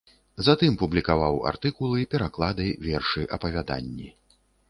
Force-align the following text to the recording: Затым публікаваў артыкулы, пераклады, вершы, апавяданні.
Затым 0.45 0.77
публікаваў 0.81 1.35
артыкулы, 1.51 2.07
пераклады, 2.15 2.67
вершы, 2.87 3.21
апавяданні. 3.39 4.09